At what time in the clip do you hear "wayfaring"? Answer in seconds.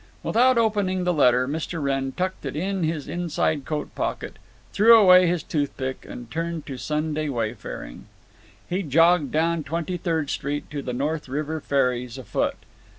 7.29-8.07